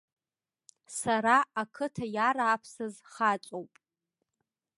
[0.99, 3.73] Сара ақыҭа иарааԥсаз хаҵоуп.